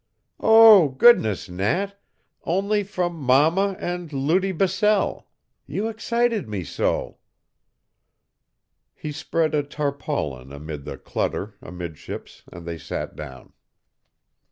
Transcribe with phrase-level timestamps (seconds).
[0.39, 1.95] "Oh, goodness, Nat
[2.43, 5.27] only from mama and Lutie Bissell.
[5.67, 7.19] You excited me so!"
[8.95, 13.53] He spread a tarpaulin amid the clutter amidships and they sat down.